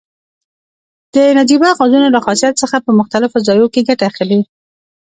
[1.13, 4.39] د نجیبه غازونو له خاصیت څخه په مختلفو ځایو کې ګټه اخلي.